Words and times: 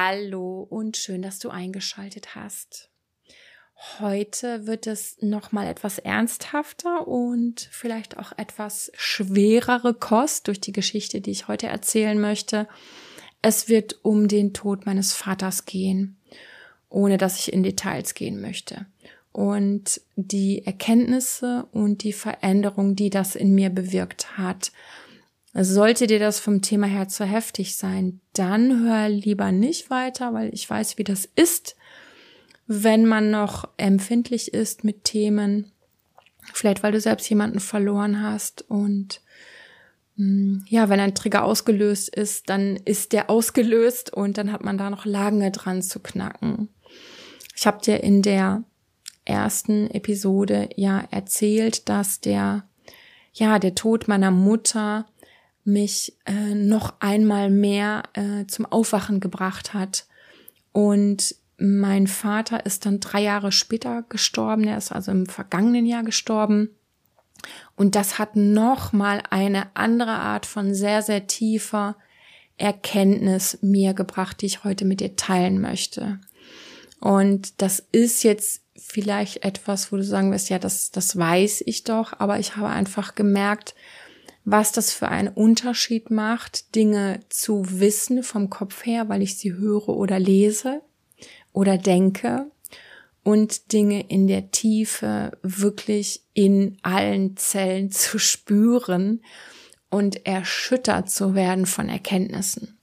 Hallo 0.00 0.64
und 0.70 0.96
schön, 0.96 1.22
dass 1.22 1.40
du 1.40 1.48
eingeschaltet 1.48 2.36
hast. 2.36 2.88
Heute 3.98 4.64
wird 4.64 4.86
es 4.86 5.16
noch 5.22 5.50
mal 5.50 5.66
etwas 5.66 5.98
ernsthafter 5.98 7.08
und 7.08 7.68
vielleicht 7.72 8.16
auch 8.16 8.30
etwas 8.36 8.92
schwerere 8.94 9.94
Kost 9.94 10.46
durch 10.46 10.60
die 10.60 10.70
Geschichte, 10.70 11.20
die 11.20 11.32
ich 11.32 11.48
heute 11.48 11.66
erzählen 11.66 12.20
möchte. 12.20 12.68
Es 13.42 13.68
wird 13.68 13.98
um 14.04 14.28
den 14.28 14.54
Tod 14.54 14.86
meines 14.86 15.14
Vaters 15.14 15.64
gehen, 15.64 16.16
ohne 16.88 17.18
dass 17.18 17.40
ich 17.40 17.52
in 17.52 17.64
Details 17.64 18.14
gehen 18.14 18.40
möchte. 18.40 18.86
Und 19.32 20.00
die 20.14 20.64
Erkenntnisse 20.64 21.66
und 21.72 22.04
die 22.04 22.12
Veränderung, 22.12 22.94
die 22.94 23.10
das 23.10 23.34
in 23.34 23.52
mir 23.52 23.70
bewirkt 23.70 24.38
hat, 24.38 24.70
sollte 25.54 26.06
dir 26.06 26.18
das 26.18 26.40
vom 26.40 26.62
Thema 26.62 26.86
her 26.86 27.08
zu 27.08 27.24
heftig 27.24 27.76
sein, 27.76 28.20
dann 28.32 28.84
hör 28.84 29.08
lieber 29.08 29.52
nicht 29.52 29.90
weiter, 29.90 30.34
weil 30.34 30.52
ich 30.52 30.68
weiß, 30.68 30.98
wie 30.98 31.04
das 31.04 31.28
ist, 31.36 31.76
wenn 32.66 33.06
man 33.06 33.30
noch 33.30 33.68
empfindlich 33.78 34.52
ist 34.52 34.84
mit 34.84 35.04
Themen, 35.04 35.72
vielleicht 36.52 36.82
weil 36.82 36.92
du 36.92 37.00
selbst 37.00 37.28
jemanden 37.30 37.60
verloren 37.60 38.22
hast 38.22 38.62
und 38.68 39.22
mm, 40.16 40.58
ja, 40.68 40.90
wenn 40.90 41.00
ein 41.00 41.14
Trigger 41.14 41.44
ausgelöst 41.44 42.14
ist, 42.14 42.50
dann 42.50 42.76
ist 42.76 43.12
der 43.12 43.30
ausgelöst 43.30 44.12
und 44.12 44.36
dann 44.36 44.52
hat 44.52 44.64
man 44.64 44.76
da 44.76 44.90
noch 44.90 45.06
lange 45.06 45.50
dran 45.50 45.82
zu 45.82 46.00
knacken. 46.00 46.68
Ich 47.56 47.66
habe 47.66 47.80
dir 47.80 48.02
in 48.02 48.20
der 48.20 48.64
ersten 49.24 49.90
Episode 49.90 50.68
ja 50.76 51.04
erzählt, 51.10 51.88
dass 51.88 52.20
der 52.20 52.64
ja 53.32 53.58
der 53.58 53.74
Tod 53.74 54.08
meiner 54.08 54.30
Mutter 54.30 55.06
mich 55.68 56.16
äh, 56.24 56.54
noch 56.54 56.94
einmal 57.00 57.50
mehr 57.50 58.02
äh, 58.14 58.46
zum 58.46 58.66
Aufwachen 58.66 59.20
gebracht 59.20 59.74
hat. 59.74 60.06
Und 60.72 61.34
mein 61.58 62.06
Vater 62.06 62.64
ist 62.66 62.86
dann 62.86 63.00
drei 63.00 63.22
Jahre 63.22 63.52
später 63.52 64.04
gestorben. 64.08 64.64
Er 64.64 64.78
ist 64.78 64.92
also 64.92 65.10
im 65.12 65.26
vergangenen 65.26 65.86
Jahr 65.86 66.02
gestorben. 66.02 66.70
Und 67.76 67.94
das 67.94 68.18
hat 68.18 68.34
noch 68.34 68.92
mal 68.92 69.22
eine 69.30 69.66
andere 69.74 70.12
Art 70.12 70.46
von 70.46 70.74
sehr, 70.74 71.02
sehr 71.02 71.26
tiefer 71.26 71.96
Erkenntnis 72.56 73.58
mir 73.60 73.94
gebracht, 73.94 74.40
die 74.40 74.46
ich 74.46 74.64
heute 74.64 74.84
mit 74.84 75.00
dir 75.00 75.14
teilen 75.14 75.60
möchte. 75.60 76.18
Und 77.00 77.62
das 77.62 77.84
ist 77.92 78.24
jetzt 78.24 78.62
vielleicht 78.76 79.44
etwas, 79.44 79.92
wo 79.92 79.96
du 79.96 80.04
sagen 80.04 80.32
wirst, 80.32 80.50
ja, 80.50 80.58
das, 80.58 80.90
das 80.90 81.16
weiß 81.16 81.62
ich 81.66 81.84
doch, 81.84 82.18
aber 82.18 82.38
ich 82.38 82.56
habe 82.56 82.68
einfach 82.68 83.14
gemerkt, 83.14 83.74
was 84.50 84.72
das 84.72 84.94
für 84.94 85.08
einen 85.08 85.28
Unterschied 85.28 86.10
macht, 86.10 86.74
Dinge 86.74 87.20
zu 87.28 87.64
wissen 87.80 88.22
vom 88.22 88.48
Kopf 88.48 88.86
her, 88.86 89.10
weil 89.10 89.20
ich 89.20 89.36
sie 89.36 89.52
höre 89.52 89.90
oder 89.90 90.18
lese 90.18 90.80
oder 91.52 91.76
denke 91.76 92.50
und 93.22 93.72
Dinge 93.74 94.08
in 94.08 94.26
der 94.26 94.50
Tiefe 94.50 95.32
wirklich 95.42 96.22
in 96.32 96.78
allen 96.80 97.36
Zellen 97.36 97.90
zu 97.90 98.18
spüren 98.18 99.22
und 99.90 100.24
erschüttert 100.24 101.10
zu 101.10 101.34
werden 101.34 101.66
von 101.66 101.90
Erkenntnissen. 101.90 102.78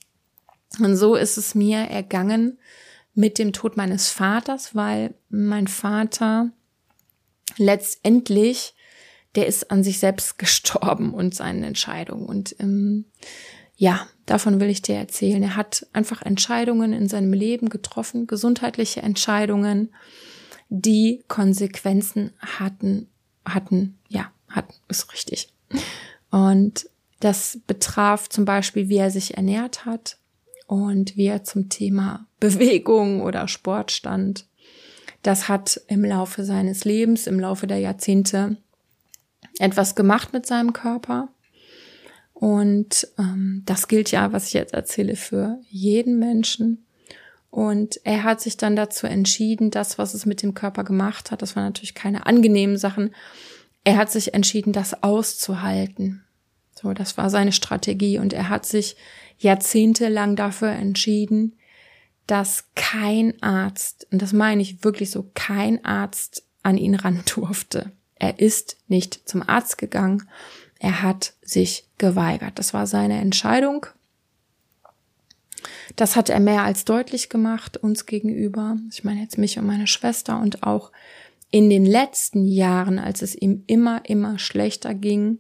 Und 0.80 0.96
so 0.98 1.16
ist 1.16 1.38
es 1.38 1.56
mir 1.56 1.80
ergangen 1.80 2.60
mit 3.16 3.40
dem 3.40 3.54
Tod 3.54 3.76
meines 3.76 4.10
Vaters, 4.10 4.76
weil 4.76 5.16
mein 5.30 5.68
Vater 5.68 6.52
letztendlich 7.58 8.75
der 9.36 9.48
ist 9.48 9.72
an 9.72 9.84
sich 9.84 10.00
selbst 10.00 10.38
gestorben 10.40 11.14
und 11.14 11.36
seinen 11.36 11.64
Entscheidungen. 11.64 12.26
Und 12.26 12.56
ähm, 12.60 13.06
ja, 13.78 14.08
davon 14.26 14.60
will 14.60 14.70
ich 14.70 14.82
dir 14.82 14.96
erzählen. 14.96 15.44
Er 15.44 15.56
hat 15.56 15.86
einfach 15.94 16.22
Entscheidungen 16.22 16.94
in 16.94 17.08
seinem 17.08 17.34
Leben 17.34 17.70
getroffen, 17.70 18.28
gesundheitliche 18.28 19.02
Entscheidungen, 19.02 19.94
die 20.70 21.24
Konsequenzen 21.28 22.32
hatten, 22.40 23.08
hatten, 23.46 23.98
ja, 24.08 24.32
hatten, 24.50 24.74
ist 24.88 25.12
richtig. 25.14 25.50
Und 26.32 26.90
das 27.20 27.60
betraf 27.68 28.30
zum 28.30 28.46
Beispiel, 28.46 28.90
wie 28.90 28.98
er 28.98 29.12
sich 29.12 29.36
ernährt 29.36 29.86
hat 29.86 30.18
und 30.68 31.16
wie 31.18 31.28
er 31.28 31.44
zum 31.44 31.70
Thema 31.70 32.28
Bewegung 32.40 33.22
oder 33.22 33.48
Sport 33.48 33.92
stand. 33.92 34.48
Das 35.22 35.50
hat 35.50 35.82
im 35.88 36.06
Laufe 36.06 36.46
seines 36.46 36.86
Lebens, 36.86 37.26
im 37.26 37.40
Laufe 37.40 37.68
der 37.68 37.80
Jahrzehnte 37.80 38.58
etwas 39.60 39.96
gemacht 39.96 40.34
mit 40.34 40.46
seinem 40.46 40.74
Körper. 40.74 41.30
Und 42.34 43.08
ähm, 43.18 43.64
das 43.66 43.88
gilt 43.88 44.12
ja, 44.12 44.34
was 44.34 44.48
ich 44.48 44.54
jetzt 44.54 44.74
erzähle, 44.74 45.16
für 45.16 45.60
jeden 45.70 46.20
Menschen. 46.20 46.86
Und 47.50 48.02
er 48.04 48.24
hat 48.24 48.42
sich 48.42 48.58
dann 48.58 48.76
dazu 48.76 49.08
entschieden, 49.08 49.72
das, 49.72 49.98
was 49.98 50.14
es 50.14 50.26
mit 50.26 50.42
dem 50.42 50.54
Körper 50.54 50.84
gemacht 50.84 51.32
hat, 51.32 51.42
das 51.42 51.56
waren 51.56 51.64
natürlich 51.64 51.96
keine 51.96 52.26
angenehmen 52.26 52.78
Sachen, 52.78 53.16
er 53.86 53.96
hat 53.98 54.12
sich 54.12 54.34
entschieden, 54.34 54.74
das 54.74 55.04
auszuhalten. 55.04 56.26
So, 56.74 56.92
das 56.94 57.18
war 57.18 57.30
seine 57.30 57.54
Strategie. 57.54 58.20
Und 58.20 58.34
er 58.34 58.50
hat 58.50 58.66
sich 58.66 58.98
jahrzehntelang 59.38 60.36
dafür 60.36 60.72
entschieden, 60.72 61.56
dass 62.28 62.66
kein 62.76 63.42
Arzt, 63.42 64.08
und 64.12 64.22
das 64.22 64.34
meine 64.34 64.62
ich 64.62 64.84
wirklich 64.84 65.12
so, 65.12 65.30
kein 65.36 65.86
Arzt 65.86 66.44
an 66.64 66.78
ihn 66.78 66.96
ran 66.96 67.24
durfte. 67.34 67.92
Er 68.16 68.40
ist 68.40 68.78
nicht 68.88 69.28
zum 69.28 69.48
Arzt 69.48 69.78
gegangen. 69.78 70.28
Er 70.80 71.02
hat 71.02 71.34
sich 71.42 71.88
geweigert. 71.98 72.58
Das 72.60 72.74
war 72.74 72.88
seine 72.88 73.20
Entscheidung. 73.20 73.86
Das 75.96 76.16
hat 76.16 76.30
er 76.30 76.40
mehr 76.40 76.64
als 76.64 76.86
deutlich 76.86 77.30
gemacht 77.30 77.78
uns 77.78 78.06
gegenüber. 78.06 78.78
Ich 78.92 79.04
meine 79.04 79.22
jetzt 79.22 79.38
mich 79.38 79.58
und 79.58 79.66
meine 79.66 79.88
Schwester 79.88 80.40
und 80.40 80.64
auch 80.64 80.92
in 81.52 81.70
den 81.70 81.86
letzten 81.86 82.46
Jahren, 82.46 83.00
als 83.00 83.22
es 83.22 83.36
ihm 83.36 83.64
immer, 83.68 84.02
immer 84.06 84.40
schlechter 84.40 84.94
ging, 84.94 85.40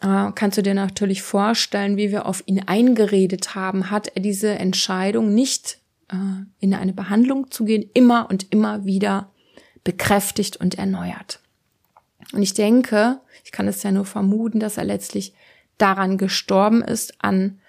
äh, 0.00 0.32
kannst 0.34 0.58
du 0.58 0.62
dir 0.62 0.74
natürlich 0.74 1.22
vorstellen, 1.22 1.96
wie 1.96 2.10
wir 2.10 2.26
auf 2.26 2.42
ihn 2.46 2.62
eingeredet 2.66 3.54
haben, 3.54 3.90
hat 3.90 4.08
er 4.08 4.22
diese 4.22 4.50
Entscheidung 4.50 5.32
nicht 5.34 5.78
äh, 6.10 6.16
in 6.58 6.74
eine 6.74 6.92
Behandlung 6.92 7.50
zu 7.50 7.64
gehen, 7.64 7.88
immer 7.94 8.28
und 8.28 8.52
immer 8.52 8.84
wieder 8.84 9.30
bekräftigt 9.84 10.56
und 10.56 10.78
erneuert. 10.78 11.40
Und 12.32 12.42
ich 12.42 12.54
denke, 12.54 13.20
ich 13.44 13.52
kann 13.52 13.68
es 13.68 13.82
ja 13.82 13.92
nur 13.92 14.04
vermuten, 14.04 14.60
dass 14.60 14.76
er 14.76 14.84
letztlich 14.84 15.34
daran 15.78 16.18
gestorben 16.18 16.82
ist, 16.82 17.14
an 17.18 17.60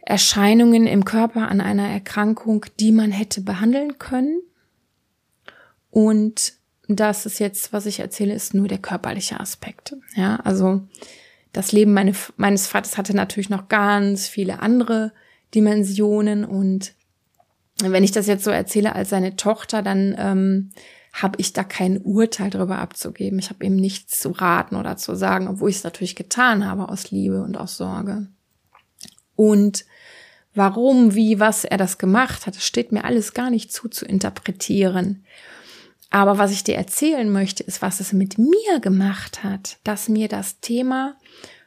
Erscheinungen 0.00 0.86
im 0.86 1.04
Körper, 1.04 1.48
an 1.48 1.60
einer 1.60 1.88
Erkrankung, 1.88 2.66
die 2.80 2.92
man 2.92 3.12
hätte 3.12 3.40
behandeln 3.40 3.98
können. 3.98 4.40
Und 5.90 6.54
das 6.88 7.26
ist 7.26 7.38
jetzt, 7.38 7.72
was 7.72 7.86
ich 7.86 8.00
erzähle, 8.00 8.34
ist 8.34 8.54
nur 8.54 8.68
der 8.68 8.78
körperliche 8.78 9.38
Aspekt. 9.38 9.94
Ja, 10.16 10.36
also 10.36 10.82
das 11.52 11.72
Leben 11.72 11.92
meine, 11.92 12.14
meines 12.36 12.66
Vaters 12.66 12.98
hatte 12.98 13.14
natürlich 13.14 13.50
noch 13.50 13.68
ganz 13.68 14.26
viele 14.26 14.60
andere 14.60 15.12
Dimensionen 15.54 16.44
und 16.44 16.94
wenn 17.80 18.04
ich 18.04 18.12
das 18.12 18.26
jetzt 18.26 18.44
so 18.44 18.50
erzähle 18.50 18.94
als 18.94 19.10
seine 19.10 19.36
Tochter, 19.36 19.82
dann 19.82 20.14
ähm, 20.18 20.70
habe 21.12 21.36
ich 21.38 21.52
da 21.52 21.62
kein 21.62 21.98
Urteil 21.98 22.50
darüber 22.50 22.78
abzugeben. 22.78 23.38
Ich 23.38 23.50
habe 23.50 23.64
ihm 23.64 23.76
nichts 23.76 24.18
zu 24.18 24.30
raten 24.30 24.76
oder 24.76 24.96
zu 24.96 25.14
sagen, 25.14 25.46
obwohl 25.46 25.70
ich 25.70 25.76
es 25.76 25.84
natürlich 25.84 26.16
getan 26.16 26.66
habe 26.66 26.88
aus 26.88 27.10
Liebe 27.10 27.42
und 27.42 27.56
aus 27.56 27.76
Sorge. 27.76 28.28
Und 29.36 29.84
warum, 30.54 31.14
wie, 31.14 31.38
was 31.38 31.64
er 31.64 31.76
das 31.76 31.98
gemacht 31.98 32.46
hat, 32.46 32.56
steht 32.56 32.92
mir 32.92 33.04
alles 33.04 33.34
gar 33.34 33.50
nicht 33.50 33.72
zu 33.72 33.88
zu 33.88 34.06
interpretieren. 34.06 35.24
Aber 36.08 36.38
was 36.38 36.50
ich 36.50 36.64
dir 36.64 36.76
erzählen 36.76 37.30
möchte, 37.30 37.62
ist, 37.62 37.82
was 37.82 38.00
es 38.00 38.12
mit 38.12 38.38
mir 38.38 38.80
gemacht 38.80 39.44
hat, 39.44 39.78
dass 39.84 40.08
mir 40.08 40.28
das 40.28 40.60
Thema 40.60 41.16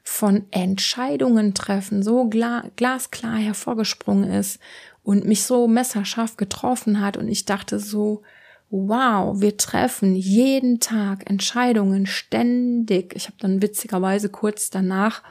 von 0.03 0.45
Entscheidungen 0.51 1.55
treffen 1.55 2.03
so 2.03 2.29
glasklar 2.29 3.37
hervorgesprungen 3.37 4.31
ist 4.31 4.59
und 5.01 5.25
mich 5.25 5.43
so 5.43 5.67
messerscharf 5.67 6.37
getroffen 6.37 7.01
hat 7.01 7.17
und 7.17 7.27
ich 7.27 7.45
dachte 7.45 7.79
so, 7.79 8.21
wow, 8.69 9.39
wir 9.39 9.57
treffen 9.57 10.15
jeden 10.15 10.79
Tag 10.79 11.29
Entscheidungen 11.29 12.05
ständig. 12.05 13.15
Ich 13.15 13.27
habe 13.27 13.37
dann 13.39 13.61
witzigerweise 13.61 14.29
kurz 14.29 14.69
danach 14.69 15.23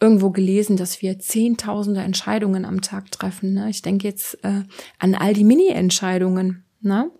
irgendwo 0.00 0.30
gelesen, 0.30 0.76
dass 0.76 1.00
wir 1.00 1.18
zehntausende 1.18 2.00
Entscheidungen 2.00 2.64
am 2.64 2.82
Tag 2.82 3.10
treffen. 3.10 3.54
Ne? 3.54 3.70
Ich 3.70 3.82
denke 3.82 4.06
jetzt 4.06 4.42
äh, 4.44 4.62
an 4.98 5.14
all 5.14 5.32
die 5.32 5.44
Mini-Entscheidungen, 5.44 6.64
ne? 6.80 7.10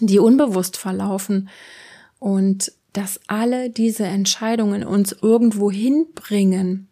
die 0.00 0.18
unbewusst 0.18 0.76
verlaufen 0.76 1.48
und 2.18 2.72
dass 2.92 3.20
alle 3.26 3.70
diese 3.70 4.04
Entscheidungen 4.04 4.84
uns 4.84 5.12
irgendwo 5.20 5.70
hinbringen, 5.70 6.88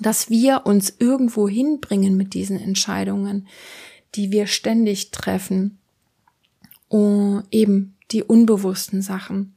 dass 0.00 0.28
wir 0.28 0.62
uns 0.64 0.96
irgendwo 0.98 1.48
hinbringen 1.48 2.16
mit 2.16 2.34
diesen 2.34 2.58
Entscheidungen, 2.60 3.46
die 4.14 4.32
wir 4.32 4.46
ständig 4.46 5.10
treffen 5.10 5.78
oh, 6.92 7.40
eben 7.50 7.96
die 8.10 8.22
unbewussten 8.22 9.02
Sachen. 9.02 9.56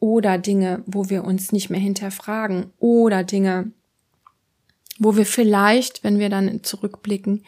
Oder 0.00 0.38
Dinge, 0.38 0.84
wo 0.86 1.10
wir 1.10 1.24
uns 1.24 1.50
nicht 1.50 1.70
mehr 1.70 1.80
hinterfragen. 1.80 2.66
Oder 2.78 3.24
Dinge, 3.24 3.72
wo 4.98 5.16
wir 5.16 5.26
vielleicht, 5.26 6.04
wenn 6.04 6.18
wir 6.18 6.28
dann 6.28 6.62
zurückblicken, 6.62 7.44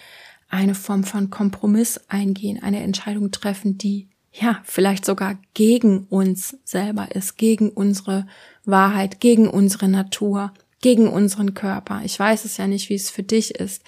eine 0.49 0.75
Form 0.75 1.05
von 1.05 1.31
Kompromiss 1.31 2.01
eingehen, 2.09 2.61
eine 2.61 2.83
Entscheidung 2.83 3.31
treffen, 3.31 3.79
die 3.79 4.09
ja 4.33 4.61
vielleicht 4.65 5.05
sogar 5.05 5.39
gegen 5.55 6.05
uns 6.05 6.57
selber 6.65 7.15
ist, 7.15 7.37
gegen 7.37 7.71
unsere 7.71 8.27
Wahrheit, 8.65 9.21
gegen 9.21 9.49
unsere 9.49 9.89
Natur, 9.89 10.53
gegen 10.81 11.09
unseren 11.09 11.55
Körper. 11.55 12.03
Ich 12.05 12.19
weiß 12.19 12.45
es 12.45 12.57
ja 12.57 12.67
nicht, 12.67 12.89
wie 12.89 12.95
es 12.95 13.11
für 13.11 13.23
dich 13.23 13.55
ist, 13.55 13.83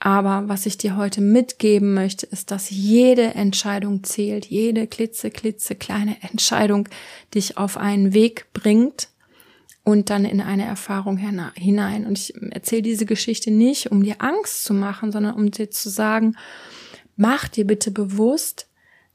aber 0.00 0.48
was 0.48 0.64
ich 0.64 0.78
dir 0.78 0.96
heute 0.96 1.20
mitgeben 1.20 1.92
möchte, 1.92 2.24
ist, 2.24 2.50
dass 2.50 2.70
jede 2.70 3.34
Entscheidung 3.34 4.02
zählt, 4.02 4.46
jede 4.46 4.86
klitze, 4.86 5.30
klitze 5.30 5.74
kleine 5.74 6.16
Entscheidung 6.22 6.88
dich 7.34 7.58
auf 7.58 7.76
einen 7.76 8.14
Weg 8.14 8.46
bringt 8.54 9.08
und 9.84 10.08
dann 10.08 10.24
in 10.24 10.40
eine 10.40 10.64
Erfahrung 10.64 11.18
hinein. 11.18 12.06
Und 12.06 12.18
ich 12.18 12.34
erzähle 12.50 12.82
diese 12.82 13.04
Geschichte 13.04 13.50
nicht, 13.50 13.92
um 13.92 14.02
dir 14.02 14.16
Angst 14.20 14.64
zu 14.64 14.72
machen, 14.72 15.12
sondern 15.12 15.34
um 15.34 15.50
dir 15.50 15.70
zu 15.70 15.90
sagen, 15.90 16.34
mach 17.16 17.48
dir 17.48 17.66
bitte 17.66 17.90
bewusst, 17.90 18.68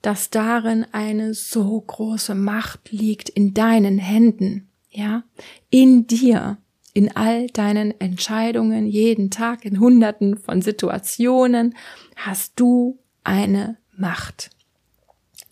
dass 0.04 0.30
darin 0.30 0.86
eine 0.92 1.34
so 1.34 1.82
große 1.82 2.36
Macht 2.36 2.92
liegt 2.92 3.28
in 3.30 3.56
deinen 3.56 3.98
Händen, 3.98 4.70
ja, 4.92 5.24
in 5.72 6.06
dir 6.06 6.60
in 6.96 7.14
all 7.14 7.48
deinen 7.48 8.00
Entscheidungen 8.00 8.88
jeden 8.88 9.30
Tag, 9.30 9.66
in 9.66 9.82
Hunderten 9.82 10.38
von 10.38 10.62
Situationen, 10.62 11.76
hast 12.16 12.54
du 12.56 12.98
eine 13.26 13.78
Macht. 13.98 14.50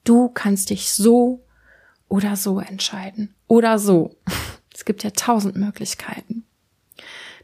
Du 0.06 0.30
kannst 0.30 0.70
dich 0.70 0.94
so 0.94 1.44
oder 2.08 2.38
so 2.38 2.62
entscheiden. 2.62 3.36
Oder 3.48 3.78
so. 3.78 4.16
Es 4.74 4.86
gibt 4.86 5.04
ja 5.04 5.10
tausend 5.12 5.58
Möglichkeiten. 5.58 6.46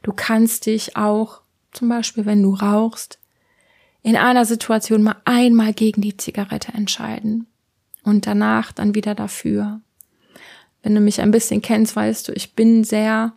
Du 0.01 0.13
kannst 0.13 0.65
dich 0.65 0.95
auch, 0.95 1.41
zum 1.73 1.89
Beispiel 1.89 2.25
wenn 2.25 2.41
du 2.41 2.53
rauchst, 2.53 3.19
in 4.01 4.15
einer 4.15 4.45
Situation 4.45 5.03
mal 5.03 5.17
einmal 5.25 5.73
gegen 5.73 6.01
die 6.01 6.15
Zigarette 6.15 6.73
entscheiden 6.73 7.47
und 8.03 8.27
danach 8.27 8.71
dann 8.71 8.95
wieder 8.95 9.13
dafür. 9.13 9.81
Wenn 10.83 10.95
du 10.95 11.01
mich 11.01 11.19
ein 11.19 11.31
bisschen 11.31 11.61
kennst, 11.61 11.97
weißt 11.97 12.29
du, 12.29 12.31
ich 12.31 12.55
bin 12.55 12.85
sehr 12.85 13.33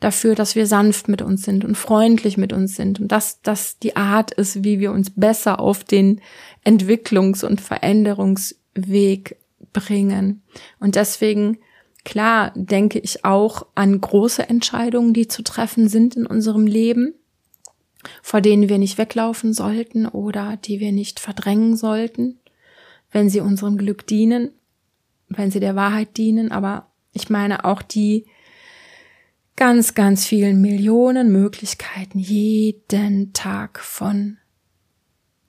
dafür, 0.00 0.34
dass 0.34 0.54
wir 0.54 0.66
sanft 0.66 1.08
mit 1.08 1.22
uns 1.22 1.42
sind 1.42 1.64
und 1.64 1.76
freundlich 1.76 2.36
mit 2.36 2.52
uns 2.52 2.76
sind 2.76 3.00
und 3.00 3.08
dass 3.12 3.40
das 3.42 3.78
die 3.78 3.96
Art 3.96 4.30
ist, 4.30 4.62
wie 4.62 4.78
wir 4.78 4.92
uns 4.92 5.10
besser 5.10 5.58
auf 5.60 5.84
den 5.84 6.20
Entwicklungs- 6.64 7.44
und 7.44 7.60
Veränderungsweg 7.60 9.36
bringen. 9.72 10.42
Und 10.80 10.96
deswegen, 10.96 11.58
klar, 12.04 12.52
denke 12.54 12.98
ich 12.98 13.24
auch 13.24 13.66
an 13.74 14.00
große 14.00 14.48
Entscheidungen, 14.48 15.14
die 15.14 15.28
zu 15.28 15.42
treffen 15.42 15.88
sind 15.88 16.16
in 16.16 16.26
unserem 16.26 16.66
Leben, 16.66 17.14
vor 18.22 18.40
denen 18.40 18.68
wir 18.68 18.78
nicht 18.78 18.98
weglaufen 18.98 19.52
sollten 19.52 20.06
oder 20.06 20.58
die 20.58 20.78
wir 20.78 20.92
nicht 20.92 21.20
verdrängen 21.20 21.76
sollten, 21.76 22.38
wenn 23.10 23.30
sie 23.30 23.40
unserem 23.40 23.78
Glück 23.78 24.06
dienen, 24.06 24.50
wenn 25.28 25.50
sie 25.50 25.60
der 25.60 25.74
Wahrheit 25.74 26.16
dienen, 26.16 26.52
aber 26.52 26.88
ich 27.12 27.30
meine 27.30 27.64
auch 27.64 27.82
die, 27.82 28.26
ganz, 29.56 29.94
ganz 29.94 30.26
vielen 30.26 30.60
Millionen 30.60 31.32
Möglichkeiten 31.32 32.18
jeden 32.18 33.32
Tag 33.32 33.80
von 33.80 34.36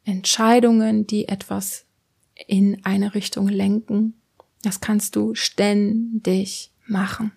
Entscheidungen, 0.06 1.06
die 1.06 1.28
etwas 1.28 1.86
in 2.48 2.84
eine 2.86 3.14
Richtung 3.14 3.50
lenken. 3.50 4.14
Das 4.64 4.80
kannst 4.80 5.16
du 5.16 5.36
ständig 5.36 6.72
machen. 6.88 7.34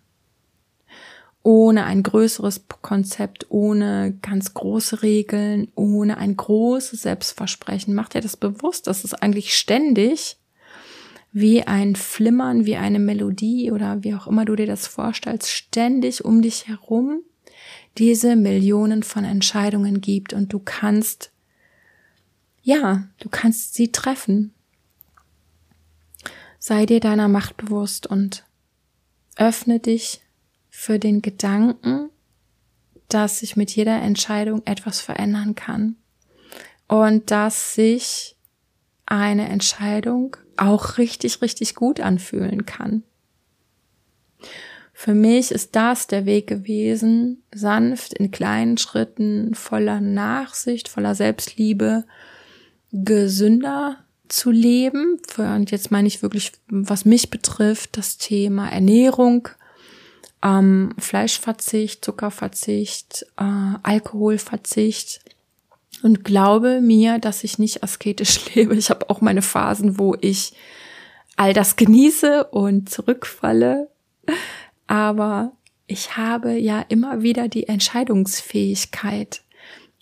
Ohne 1.42 1.84
ein 1.84 2.02
größeres 2.02 2.66
Konzept, 2.82 3.46
ohne 3.48 4.16
ganz 4.22 4.54
große 4.54 5.02
Regeln, 5.02 5.68
ohne 5.74 6.18
ein 6.18 6.36
großes 6.36 7.02
Selbstversprechen. 7.02 7.94
Mach 7.94 8.10
dir 8.10 8.20
das 8.20 8.36
bewusst, 8.36 8.86
dass 8.86 9.04
es 9.04 9.14
eigentlich 9.14 9.56
ständig 9.56 10.39
wie 11.32 11.62
ein 11.62 11.96
Flimmern, 11.96 12.66
wie 12.66 12.76
eine 12.76 12.98
Melodie 12.98 13.70
oder 13.70 14.02
wie 14.02 14.14
auch 14.14 14.26
immer 14.26 14.44
du 14.44 14.56
dir 14.56 14.66
das 14.66 14.86
vorstellst, 14.86 15.48
ständig 15.50 16.24
um 16.24 16.42
dich 16.42 16.66
herum 16.66 17.22
diese 17.98 18.36
Millionen 18.36 19.02
von 19.02 19.24
Entscheidungen 19.24 20.00
gibt 20.00 20.32
und 20.32 20.52
du 20.52 20.58
kannst, 20.58 21.32
ja, 22.62 23.08
du 23.18 23.28
kannst 23.28 23.74
sie 23.74 23.90
treffen. 23.92 24.54
Sei 26.58 26.86
dir 26.86 27.00
deiner 27.00 27.28
Macht 27.28 27.56
bewusst 27.56 28.06
und 28.06 28.44
öffne 29.36 29.80
dich 29.80 30.20
für 30.68 30.98
den 30.98 31.22
Gedanken, 31.22 32.10
dass 33.08 33.40
sich 33.40 33.56
mit 33.56 33.74
jeder 33.74 34.00
Entscheidung 34.00 34.62
etwas 34.66 35.00
verändern 35.00 35.54
kann 35.54 35.96
und 36.86 37.30
dass 37.30 37.74
sich 37.74 38.36
eine 39.10 39.48
Entscheidung 39.48 40.36
auch 40.56 40.96
richtig, 40.96 41.42
richtig 41.42 41.74
gut 41.74 42.00
anfühlen 42.00 42.64
kann. 42.64 43.02
Für 44.92 45.14
mich 45.14 45.50
ist 45.50 45.76
das 45.76 46.06
der 46.06 46.26
Weg 46.26 46.46
gewesen, 46.46 47.42
sanft 47.54 48.14
in 48.14 48.30
kleinen 48.30 48.76
Schritten, 48.78 49.54
voller 49.54 50.00
Nachsicht, 50.00 50.88
voller 50.88 51.14
Selbstliebe, 51.14 52.04
gesünder 52.92 53.96
zu 54.28 54.50
leben. 54.50 55.18
Und 55.38 55.70
jetzt 55.70 55.90
meine 55.90 56.06
ich 56.06 56.22
wirklich, 56.22 56.52
was 56.68 57.04
mich 57.04 57.30
betrifft, 57.30 57.96
das 57.96 58.18
Thema 58.18 58.68
Ernährung, 58.68 59.48
ähm, 60.42 60.92
Fleischverzicht, 60.98 62.04
Zuckerverzicht, 62.04 63.26
äh, 63.38 63.74
Alkoholverzicht, 63.82 65.20
und 66.02 66.24
glaube 66.24 66.80
mir, 66.80 67.18
dass 67.18 67.44
ich 67.44 67.58
nicht 67.58 67.82
asketisch 67.82 68.40
lebe. 68.54 68.74
Ich 68.76 68.90
habe 68.90 69.10
auch 69.10 69.20
meine 69.20 69.42
Phasen, 69.42 69.98
wo 69.98 70.16
ich 70.20 70.52
all 71.36 71.52
das 71.52 71.76
genieße 71.76 72.44
und 72.44 72.90
zurückfalle. 72.90 73.90
Aber 74.86 75.52
ich 75.86 76.16
habe 76.16 76.56
ja 76.58 76.84
immer 76.88 77.22
wieder 77.22 77.48
die 77.48 77.66
Entscheidungsfähigkeit. 77.66 79.42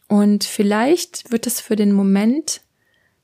Und 0.09 0.45
vielleicht 0.45 1.31
wird 1.31 1.47
es 1.47 1.61
für 1.61 1.77
den 1.77 1.93
Moment 1.93 2.63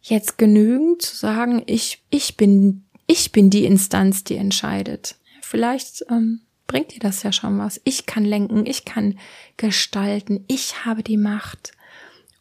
jetzt 0.01 0.39
genügen 0.39 1.01
zu 1.01 1.17
sagen, 1.17 1.63
ich, 1.67 2.03
ich 2.11 2.37
bin, 2.37 2.85
ich 3.07 3.33
bin 3.33 3.51
die 3.51 3.65
Instanz, 3.65 4.25
die 4.25 4.37
entscheidet. 4.37 5.17
Vielleicht 5.43 6.05
ähm, 6.11 6.41
bringt 6.67 6.95
dir 6.95 7.01
das 7.01 7.23
ja 7.23 7.33
schon 7.33 7.59
was. 7.59 7.81
Ich 7.85 8.07
kann 8.07 8.25
lenken, 8.25 8.67
ich 8.67 8.85
kann 8.85 9.19
gestalten, 9.57 10.45
ich 10.47 10.85
habe 10.85 11.03
die 11.03 11.17
Macht. 11.17 11.73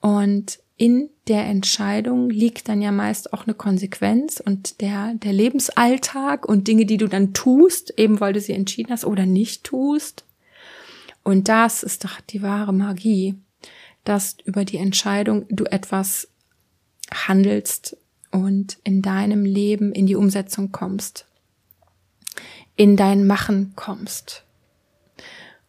Und 0.04 0.60
in 0.76 1.10
der 1.30 1.46
Entscheidung 1.46 2.30
liegt 2.30 2.68
dann 2.68 2.82
ja 2.82 2.92
meist 2.92 3.32
auch 3.32 3.48
eine 3.48 3.54
Konsequenz 3.54 4.44
und 4.46 4.82
der, 4.82 5.14
der 5.14 5.32
Lebensalltag 5.32 6.46
und 6.46 6.68
Dinge, 6.68 6.86
die 6.86 6.98
du 6.98 7.08
dann 7.08 7.34
tust, 7.34 7.94
eben 7.98 8.20
weil 8.20 8.34
du 8.34 8.42
sie 8.42 8.52
entschieden 8.52 8.92
hast 8.92 9.06
oder 9.06 9.26
nicht 9.26 9.64
tust. 9.64 10.26
Und 11.24 11.48
das 11.48 11.84
ist 11.84 12.04
doch 12.04 12.20
die 12.20 12.42
wahre 12.42 12.74
Magie, 12.74 13.36
dass 14.04 14.36
über 14.44 14.66
die 14.66 14.76
Entscheidung 14.76 15.46
du 15.48 15.64
etwas 15.64 16.28
handelst 17.14 17.96
und 18.32 18.78
in 18.84 19.02
deinem 19.02 19.46
Leben 19.46 19.94
in 19.94 20.06
die 20.06 20.18
Umsetzung 20.18 20.74
kommst, 20.74 21.28
in 22.76 22.98
dein 22.98 23.26
Machen 23.26 23.72
kommst. 23.78 24.44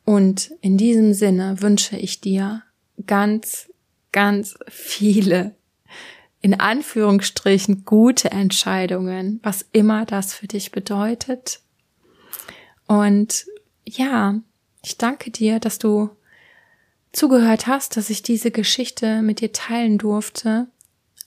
Und 0.04 0.50
in 0.60 0.76
diesem 0.76 1.14
Sinne 1.14 1.62
wünsche 1.62 1.96
ich 1.96 2.20
dir 2.20 2.64
ganz 3.06 3.68
ganz 4.14 4.54
viele, 4.68 5.56
in 6.40 6.58
Anführungsstrichen, 6.60 7.84
gute 7.84 8.30
Entscheidungen, 8.30 9.40
was 9.42 9.66
immer 9.72 10.06
das 10.06 10.32
für 10.32 10.46
dich 10.46 10.70
bedeutet. 10.70 11.60
Und 12.86 13.46
ja, 13.84 14.36
ich 14.82 14.98
danke 14.98 15.32
dir, 15.32 15.58
dass 15.58 15.78
du 15.80 16.10
zugehört 17.10 17.66
hast, 17.66 17.96
dass 17.96 18.08
ich 18.08 18.22
diese 18.22 18.52
Geschichte 18.52 19.20
mit 19.20 19.40
dir 19.40 19.52
teilen 19.52 19.98
durfte. 19.98 20.68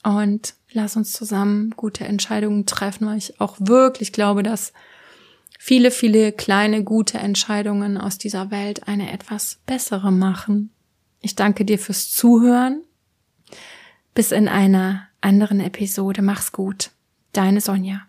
Und 0.02 0.54
lass 0.72 0.96
uns 0.96 1.12
zusammen 1.12 1.72
gute 1.76 2.04
Entscheidungen 2.04 2.64
treffen, 2.64 3.06
weil 3.06 3.18
ich 3.18 3.38
auch 3.38 3.56
wirklich 3.58 4.12
glaube, 4.12 4.42
dass 4.42 4.72
viele, 5.58 5.90
viele 5.90 6.32
kleine 6.32 6.84
gute 6.84 7.18
Entscheidungen 7.18 7.98
aus 7.98 8.16
dieser 8.16 8.50
Welt 8.50 8.88
eine 8.88 9.12
etwas 9.12 9.58
bessere 9.66 10.10
machen. 10.10 10.70
Ich 11.20 11.34
danke 11.34 11.64
dir 11.64 11.78
fürs 11.78 12.10
Zuhören. 12.10 12.82
Bis 14.14 14.32
in 14.32 14.48
einer 14.48 15.08
anderen 15.20 15.60
Episode. 15.60 16.22
Mach's 16.22 16.52
gut. 16.52 16.90
Deine 17.32 17.60
Sonja. 17.60 18.07